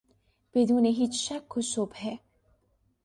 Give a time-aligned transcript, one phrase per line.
[0.53, 2.19] بدون هیچ شک و شبهه